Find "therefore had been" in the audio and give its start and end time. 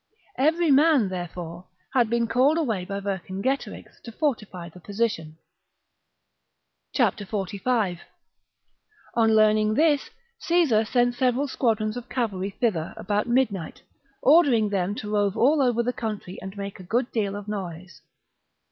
1.09-2.27